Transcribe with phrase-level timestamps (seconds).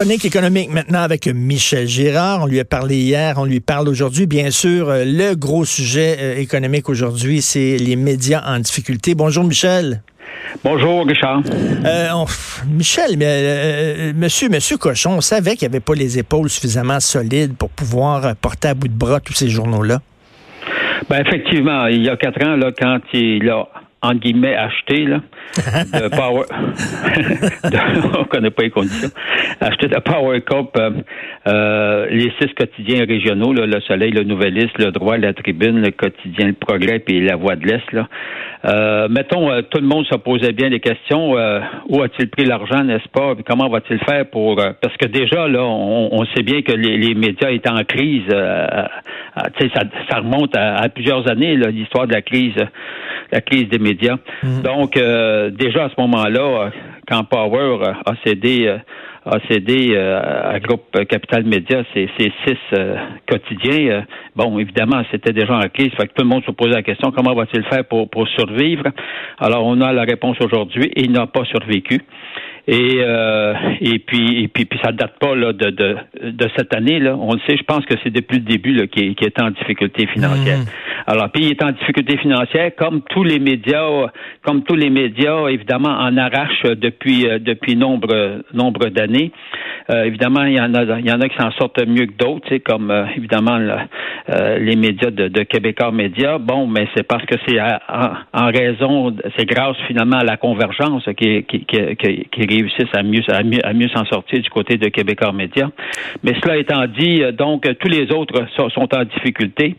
[0.00, 2.44] Chronique économique maintenant avec Michel Girard.
[2.44, 4.28] On lui a parlé hier, on lui parle aujourd'hui.
[4.28, 9.16] Bien sûr, euh, le gros sujet euh, économique aujourd'hui, c'est les médias en difficulté.
[9.16, 10.02] Bonjour Michel.
[10.62, 11.42] Bonjour Richard.
[11.84, 12.10] Euh,
[12.68, 17.56] Michel, mais, monsieur, monsieur Cochon, on savait qu'il n'y avait pas les épaules suffisamment solides
[17.56, 19.98] pour pouvoir porter à bout de bras tous ces journaux-là.
[21.10, 23.66] Ben effectivement, il y a quatre ans, là, quand il a
[24.00, 25.20] en guillemets, acheté, là,
[25.56, 26.44] de Power.
[28.20, 29.10] on connaît pas les conditions.
[29.60, 30.90] Acheter de Power Cup euh,
[31.48, 36.46] euh, les six quotidiens régionaux, Le Soleil, Le Nouvelliste, Le Droit, La Tribune, Le Quotidien,
[36.46, 38.08] Le Progrès, puis La Voix de l'Est, là.
[38.64, 41.32] Euh, mettons, tout le monde se posait bien des questions.
[41.88, 43.34] où a-t-il pris l'argent, n'est-ce pas?
[43.46, 44.56] comment va-t-il faire pour...
[44.56, 48.28] parce que déjà, là, on, sait bien que les, médias étaient en crise.
[48.28, 52.54] ça, ça remonte à, plusieurs années, l'histoire de la crise
[53.32, 53.87] la crise des médias.
[53.94, 54.62] Mm.
[54.62, 56.70] Donc, euh, déjà à ce moment-là, euh,
[57.08, 58.68] quand Power euh, a cédé,
[59.24, 62.58] a cédé à Groupe Capital Média ces, six
[63.28, 64.04] quotidiens,
[64.36, 65.90] bon, évidemment, c'était déjà en crise.
[65.98, 68.84] Fait que tout le monde se posait la question comment va-t-il faire pour, pour survivre?
[69.38, 70.90] Alors, on a la réponse aujourd'hui.
[70.96, 72.00] Il n'a pas survécu.
[72.70, 76.74] Et, euh, et puis et puis, puis ça date pas là, de, de, de cette
[76.74, 77.16] année là.
[77.16, 79.50] On le sait, je pense que c'est depuis le début là qui est, est en
[79.50, 80.58] difficulté financière.
[80.58, 80.64] Mmh.
[81.06, 84.08] Alors puis il est en difficulté financière comme tous les médias,
[84.42, 89.32] comme tous les médias évidemment en arrachent depuis euh, depuis nombre nombre d'années.
[89.90, 92.18] Euh, évidemment il y en a il y en a qui s'en sortent mieux que
[92.18, 93.58] d'autres, comme euh, évidemment
[94.28, 96.36] les médias de, de Québécois Médias.
[96.36, 101.08] Bon, mais c'est parce que c'est en, en, raison, c'est grâce finalement à la convergence
[101.16, 105.70] qui qui qui, qui, qui réussissent à mieux, s'en sortir du côté de Québécois Média.
[106.22, 109.76] Mais cela étant dit, euh, donc tous les autres sont, en difficulté.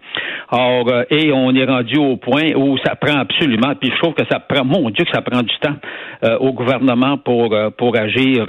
[0.51, 4.13] Or, euh, et on est rendu au point où ça prend absolument, puis je trouve
[4.13, 5.75] que ça prend, mon Dieu, que ça prend du temps
[6.23, 8.45] euh, au gouvernement pour pour agir,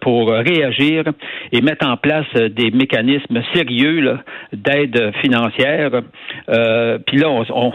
[0.00, 1.04] pour réagir
[1.52, 4.18] et mettre en place des mécanismes sérieux
[4.52, 5.90] d'aide financière.
[7.06, 7.72] puis là, on,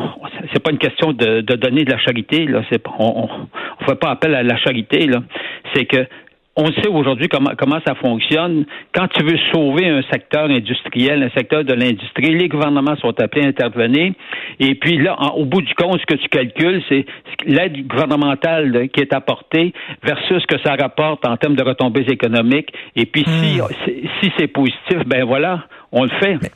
[0.53, 2.45] c'est pas une question de, donner de la charité.
[2.45, 3.29] Là, c'est on,
[3.79, 5.07] on, fait pas appel à la charité.
[5.07, 5.21] Là,
[5.73, 5.96] c'est que
[6.57, 8.65] on sait aujourd'hui comment, comment ça fonctionne.
[8.93, 13.45] Quand tu veux sauver un secteur industriel, un secteur de l'industrie, les gouvernements sont appelés
[13.45, 14.13] à intervenir.
[14.59, 17.05] Et puis là, au bout du compte, ce que tu calcules, c'est
[17.45, 19.71] l'aide gouvernementale qui est apportée
[20.03, 22.73] versus ce que ça rapporte en termes de retombées économiques.
[22.95, 24.01] Et puis si, hmm.
[24.19, 26.39] si c'est positif, ben voilà, on le fait.
[26.41, 26.49] Mais,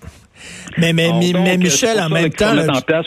[0.77, 2.57] mais, mais, Michel, en même temps.
[2.57, 3.05] en place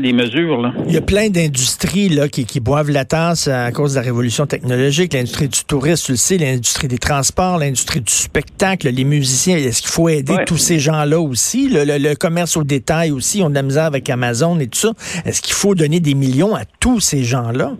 [0.00, 0.60] des mesures.
[0.60, 0.72] Là.
[0.86, 4.04] Il y a plein d'industries là, qui, qui boivent la tasse à cause de la
[4.04, 5.12] révolution technologique.
[5.12, 9.56] L'industrie du tourisme, tu le sais, l'industrie des transports, l'industrie du spectacle, les musiciens.
[9.56, 11.68] Est-ce qu'il faut aider tous ces gens-là aussi?
[11.68, 14.78] Le, le, commerce au détail aussi, on a de la misère avec Amazon et tout
[14.78, 14.92] ça.
[15.24, 17.72] Est-ce qu'il faut donner des millions à tous ces gens-là?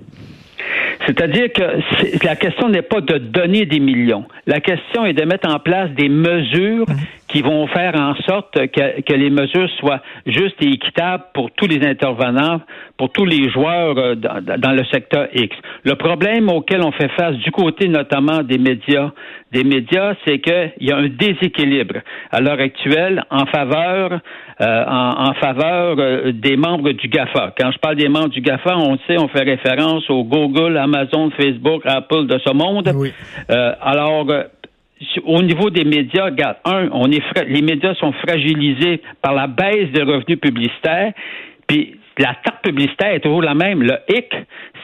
[1.07, 4.25] C'est-à-dire que la question n'est pas de donner des millions.
[4.47, 6.97] La question est de mettre en place des mesures mhm.
[7.31, 11.67] Qui vont faire en sorte que, que, les mesures soient justes et équitables pour tous
[11.67, 12.61] les intervenants,
[12.97, 15.57] pour tous les joueurs euh, dans, dans le secteur X.
[15.85, 19.11] Le problème auquel on fait face du côté notamment des médias,
[19.53, 21.97] des médias, c'est qu'il y a un déséquilibre
[22.31, 24.21] à l'heure actuelle en faveur
[24.61, 27.55] euh, en, faveur euh, des membres du GAFA.
[27.59, 31.31] Quand je parle des membres du GAFA, on sait, on fait référence au Google, Amazon,
[31.31, 32.93] Facebook, Apple de ce monde.
[32.95, 33.11] Oui.
[33.51, 34.27] Euh, alors,
[35.25, 39.91] au niveau des médias, regarde, un, on est les médias sont fragilisés par la baisse
[39.93, 41.13] des revenus publicitaires.
[41.67, 43.83] Puis la tarte publicitaire est toujours la même.
[43.83, 44.35] Le hic,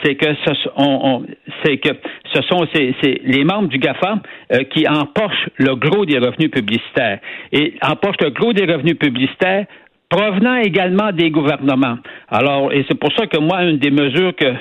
[0.02, 1.26] c'est que ce, on,
[1.62, 1.90] c'est que
[2.32, 4.20] ce sont les membres du GAFA
[4.52, 7.18] euh, qui empochent le gros des revenus publicitaires.
[7.52, 9.66] Et empochent le gros des revenus publicitaires
[10.08, 11.98] provenant également des gouvernements.
[12.28, 14.54] Alors, et c'est pour ça que moi, une des mesures que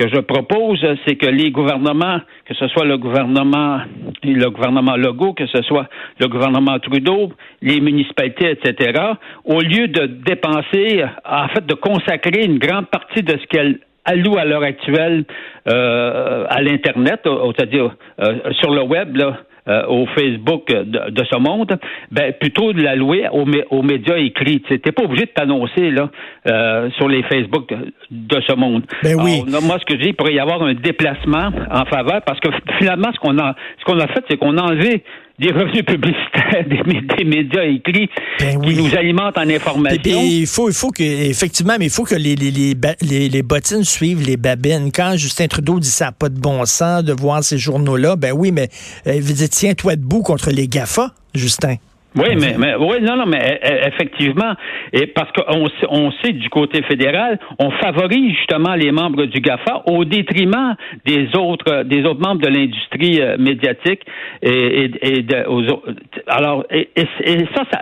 [0.00, 3.80] que je propose, c'est que les gouvernements, que ce soit le gouvernement,
[4.24, 8.98] le gouvernement Legault, que ce soit le gouvernement Trudeau, les municipalités, etc.,
[9.44, 14.38] au lieu de dépenser, en fait, de consacrer une grande partie de ce qu'elles allouent
[14.38, 15.24] à l'heure actuelle
[15.68, 19.36] euh, à l'Internet, c'est-à-dire euh, sur le web, là,
[19.70, 21.78] euh, au Facebook de, ce monde,
[22.10, 24.60] ben plutôt de la louer aux, aux médias écrits.
[24.62, 26.10] Tu n'es pas obligé de t'annoncer là
[26.48, 27.72] euh, sur les Facebook
[28.10, 28.82] de, ce monde.
[29.02, 29.42] Ben oui.
[29.46, 32.48] moi, ce que je dis, il pourrait y avoir un déplacement en faveur parce que
[32.78, 35.04] finalement, ce qu'on a, ce qu'on a fait, c'est qu'on a enlevé
[35.40, 36.64] des revenus publicitaires
[37.18, 40.22] des, médias écrits ben qui nous alimentent en information.
[40.22, 43.84] il faut, il faut que, effectivement, mais il faut que les, les, les, les, bottines
[43.84, 44.90] suivent les babines.
[44.92, 48.32] Quand Justin Trudeau dit ça n'a pas de bon sens de voir ces journaux-là, ben
[48.32, 48.68] oui, mais
[49.06, 49.20] euh,
[49.50, 51.76] tiens-toi debout contre les GAFA, Justin.
[52.16, 54.54] Oui, mais, mais oui, non, non, mais e, e, effectivement,
[54.92, 59.82] et parce qu'on on sait du côté fédéral, on favorise justement les membres du GAFA
[59.86, 60.74] au détriment
[61.06, 64.02] des autres des autres membres de l'industrie euh, médiatique
[64.42, 65.82] et, et, de, aux,
[66.26, 67.78] alors et, et ça, ça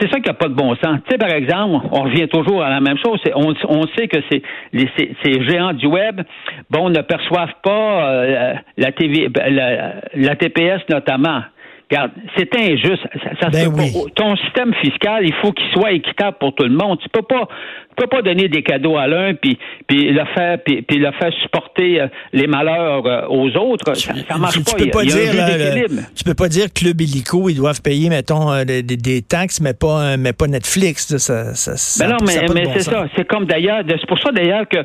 [0.00, 0.98] c'est ça qui n'a pas de bon sens.
[1.06, 3.20] Tu sais, par exemple, on revient toujours à la même chose.
[3.34, 4.42] On, on sait que c'est
[4.72, 6.20] les, ces, géants du web,
[6.70, 11.42] bon, ne perçoivent pas euh, la TV, la, la TPS notamment.
[11.88, 13.06] Regarde, c'est injuste.
[13.40, 13.70] Ça, ben
[14.16, 16.98] Ton système fiscal, il faut qu'il soit équitable pour tout le monde.
[17.00, 17.46] Tu peux pas,
[17.90, 19.56] tu peux pas donner des cadeaux à l'un puis
[19.86, 23.94] puis le faire puis, puis le faire supporter euh, les malheurs euh, aux autres.
[23.94, 24.72] Ça, ça marche pas.
[24.76, 25.32] Peux pas dire,
[26.16, 30.16] tu peux pas dire Club Illico, ils doivent payer, mettons, euh, des, taxes, mais pas,
[30.16, 31.16] mais pas Netflix.
[31.18, 33.06] Ça, ça, ben non, mais, mais c'est ça.
[33.14, 34.78] C'est comme d'ailleurs, c'est pour ça d'ailleurs que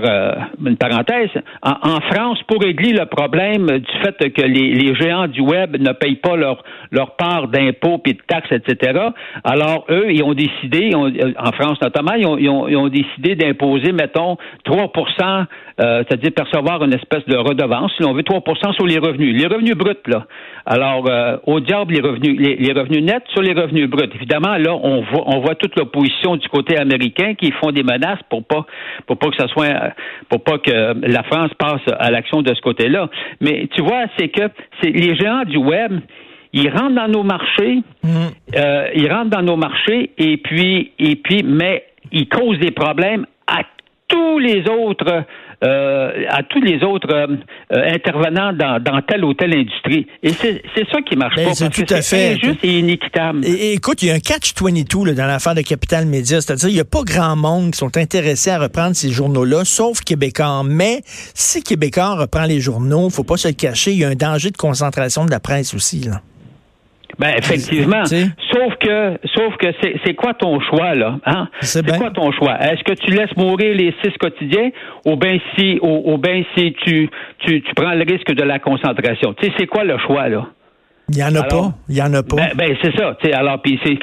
[0.00, 0.34] euh,
[0.64, 1.30] une parenthèse,
[1.62, 6.16] en, France, pour régler le problème du fait que les, géants du web ne payent
[6.16, 9.00] pas leur, leur part d'impôts et de taxes, etc.,
[9.44, 13.92] alors eux, ils ont décidé, euh, en France notamment, ils ont, ils ont, décidé d'imposer,
[13.92, 14.36] mettons,
[14.66, 15.46] 3%
[15.80, 19.40] euh, c'est-à-dire percevoir une espèce de redevance, si on veut, 3% sur les revenus.
[19.40, 20.26] Les revenus bruts, là.
[20.66, 21.08] Alors,
[21.46, 24.10] au diable, les revenus, les, revenus nets sur les revenus bruts.
[24.14, 28.20] Évidemment, là, on voit, on voit toute l'opposition du côté américain qui font des menaces
[28.28, 28.66] pour pas,
[29.06, 29.81] pour pas que ça soit
[30.28, 33.08] pour pas que la France passe à l'action de ce côté-là.
[33.40, 34.42] Mais tu vois, c'est que
[34.82, 36.00] c'est les géants du web,
[36.52, 38.08] ils rentrent dans nos marchés, mm.
[38.56, 43.26] euh, ils rentrent dans nos marchés et puis et puis mais ils causent des problèmes
[43.46, 43.62] à
[44.08, 45.24] tous les autres
[45.62, 47.36] euh, à tous les autres euh,
[47.70, 50.06] intervenants dans, telle ou telle industrie.
[50.22, 51.54] Et c'est ça qui marche ben, pas.
[51.54, 53.44] C'est tout à fait injuste et inéquitable.
[53.44, 56.80] Et, écoute, il y a un catch-22 dans l'affaire de Capital Média, c'est-à-dire il n'y
[56.80, 60.62] a pas grand monde qui sont intéressés à reprendre ces journaux-là, sauf Québécois.
[60.64, 64.14] Mais si Québécois reprend les journaux, faut pas se le cacher, il y a un
[64.14, 66.00] danger de concentration de la presse aussi.
[66.00, 66.20] Là.
[67.18, 68.04] Ben effectivement.
[68.04, 69.66] Sauf que, sauf que
[70.04, 71.48] c'est quoi ton choix là hein?
[71.60, 72.58] C'est quoi ton choix?
[72.60, 74.70] Est-ce que tu laisses mourir les six quotidiens
[75.04, 79.34] ou bien si, ou, bien si tu, tu, tu prends le risque de la concentration?
[79.34, 80.46] Tu sais, c'est quoi le choix là?
[81.12, 81.72] Il n'y en a pas?
[81.88, 82.36] Il y en a pas?
[82.36, 83.16] Ben, ben c'est ça.
[83.34, 83.98] alors, puis c'est,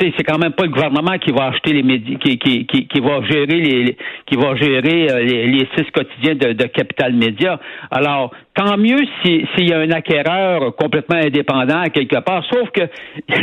[0.00, 3.00] c'est quand même pas le gouvernement qui va acheter les médias, qui, qui, qui, qui,
[3.00, 3.96] va gérer les,
[4.26, 7.60] qui va gérer euh, les, six quotidiens de, de, Capital Média.
[7.90, 12.44] Alors, tant mieux s'il y a un acquéreur complètement indépendant quelque part.
[12.52, 12.82] Sauf que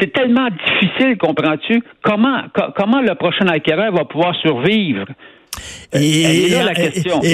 [0.00, 1.82] c'est tellement difficile, comprends-tu?
[2.02, 2.42] Comment,
[2.76, 5.06] comment le prochain acquéreur va pouvoir survivre?
[5.92, 6.54] Et,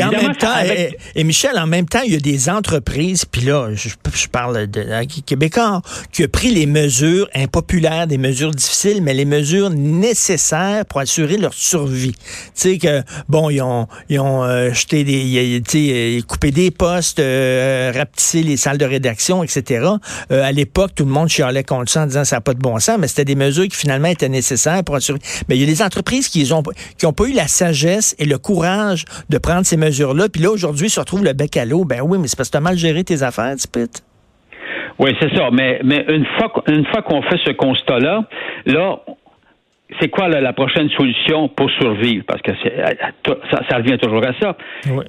[0.02, 0.54] en même temps,
[1.14, 4.84] et, Michel, en même temps, il y a des entreprises, puis là, je, parle de,
[5.26, 5.82] Québécois,
[6.12, 11.36] qui ont pris les mesures impopulaires, des mesures difficiles, mais les mesures nécessaires pour assurer
[11.36, 12.12] leur survie.
[12.12, 12.20] Tu
[12.54, 17.92] sais que, bon, ils ont, ils ont euh, jeté des, tu coupé des postes, euh,
[17.94, 19.86] rapetissé les salles de rédaction, etc.
[20.30, 22.60] Euh, à l'époque, tout le monde chialait contre ça en disant ça n'a pas de
[22.60, 25.18] bon sens, mais c'était des mesures qui finalement étaient nécessaires pour assurer.
[25.48, 26.62] Mais il y a des entreprises qui ont,
[26.98, 30.28] qui ont pas eu la sagesse et le courage de prendre ces mesures-là.
[30.28, 31.84] Puis là, aujourd'hui, se retrouve le bec à l'eau.
[31.84, 34.02] Ben oui, mais c'est parce que tu as mal géré tes affaires, Tipit.
[34.98, 35.50] Oui, c'est ça.
[35.52, 38.24] Mais, mais une fois, une fois qu'on fait ce constat-là,
[38.66, 39.00] là,
[40.00, 42.24] c'est quoi la, prochaine solution pour survivre?
[42.26, 44.56] Parce que euh, ça, revient toujours à ça.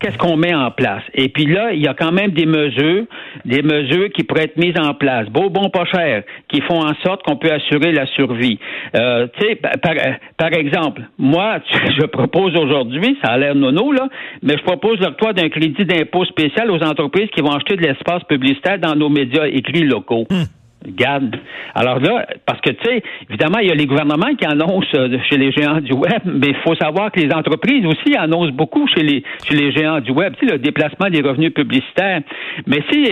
[0.01, 1.03] Qu'est-ce qu'on met en place?
[1.13, 3.05] Et puis là, il y a quand même des mesures,
[3.45, 6.93] des mesures qui pourraient être mises en place, beau, bon, pas cher, qui font en
[7.05, 8.59] sorte qu'on peut assurer la survie.
[8.95, 11.59] Euh, tu sais, par, exemple, moi,
[11.97, 14.09] je propose aujourd'hui, ça a l'air nono, là,
[14.43, 18.23] mais je propose l'octroi d'un crédit d'impôt spécial aux entreprises qui vont acheter de l'espace
[18.25, 20.25] publicitaire dans nos médias écrits locaux.
[20.29, 20.45] Hum.
[20.87, 21.35] Garde.
[21.73, 25.17] Alors là, parce que, tu sais, évidemment, il y a les gouvernements qui annoncent euh,
[25.29, 28.87] chez les géants du web, mais il faut savoir que les entreprises aussi annoncent beaucoup
[28.87, 32.21] chez les, chez les géants du web, tu sais, le déplacement des revenus publicitaires.
[32.67, 33.09] Mais si,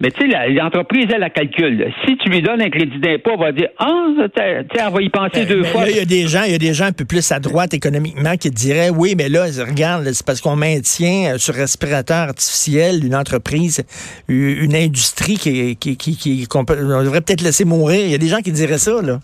[0.00, 1.92] mais tu sais, l'entreprise, elle, la calcule.
[2.06, 5.02] Si tu lui donnes un crédit d'impôt, elle va dire, ah, tu sais, elle va
[5.02, 5.88] y penser deux fois.
[5.88, 7.74] il y a des gens, il y a des gens un peu plus à droite
[7.74, 13.04] économiquement qui diraient, oui, mais là, regarde, c'est parce qu'on maintient euh, sur respirateur artificiel
[13.04, 13.84] une entreprise,
[14.28, 16.46] une industrie qui, qui, qui, qui,
[17.12, 18.00] devrait peut-être laisser mourir.
[18.04, 19.18] Il y a des gens qui diraient ça, là.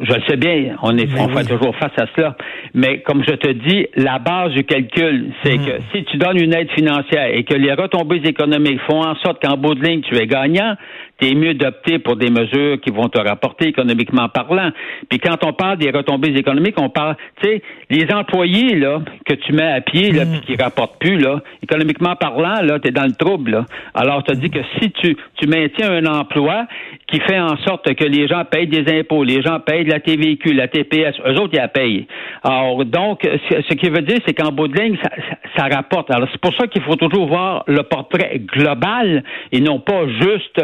[0.00, 2.36] Je le sais bien, on, est, ben fait toujours face à cela.
[2.72, 5.66] Mais comme je te dis, la base du calcul, c'est mm.
[5.66, 9.42] que si tu donnes une aide financière et que les retombées économiques font en sorte
[9.42, 10.76] qu'en bout de ligne, tu es gagnant,
[11.22, 14.70] c'est mieux d'opter pour des mesures qui vont te rapporter économiquement parlant.
[15.08, 19.34] Puis quand on parle des retombées économiques, on parle, tu sais, les employés là que
[19.34, 20.28] tu mets à pied là, mm.
[20.30, 23.52] puis qui rapportent plus là, économiquement parlant là, es dans le trouble.
[23.52, 23.64] Là.
[23.94, 26.66] Alors tu dis que si tu tu maintiens un emploi
[27.06, 30.00] qui fait en sorte que les gens payent des impôts, les gens payent de la
[30.00, 32.06] TVQ, la TPS, eux autres ils la payent.
[32.42, 35.10] Alors donc ce qui veut dire c'est qu'en bout de ligne ça,
[35.56, 36.10] ça rapporte.
[36.10, 40.60] Alors c'est pour ça qu'il faut toujours voir le portrait global et non pas juste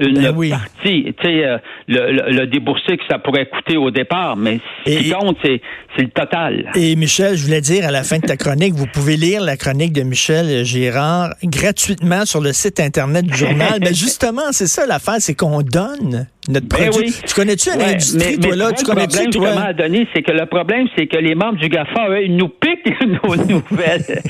[0.00, 4.36] une ben partie, tu sais, euh, le, le, déboursé que ça pourrait coûter au départ,
[4.36, 5.60] mais ce qui compte, c'est,
[5.98, 6.70] le total.
[6.74, 9.56] Et Michel, je voulais dire à la fin de ta chronique, vous pouvez lire la
[9.56, 13.78] chronique de Michel Girard gratuitement sur le site Internet du journal.
[13.80, 17.12] mais justement, c'est ça l'affaire, c'est qu'on donne notre ben produit.
[17.26, 18.72] Tu connais-tu une industrie, toi, là?
[18.72, 19.60] Tu connais-tu, toi?
[19.60, 22.48] à donner, c'est que le problème, c'est que les membres du GAFA, eux, ils nous
[22.48, 24.22] piquent nos nouvelles.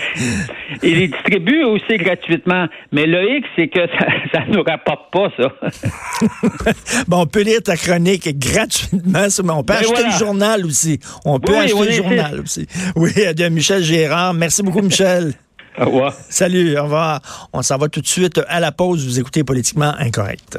[0.83, 2.67] ils les distribuent aussi gratuitement.
[2.93, 3.81] Mais le X, c'est que
[4.33, 5.53] ça ne nous rapporte pas, ça.
[7.09, 9.27] bon, on peut lire ta chronique gratuitement.
[9.55, 11.01] On peut ben acheter le journal aussi.
[11.25, 12.67] On peut acheter le journal aussi.
[12.97, 14.35] Oui, de Michel Gérard.
[14.35, 15.35] Merci beaucoup, Michel.
[15.79, 16.15] Au revoir.
[16.29, 17.49] Salut, au revoir.
[17.53, 19.05] On s'en va tout de suite à la pause.
[19.05, 20.59] Vous écoutez Politiquement Incorrect.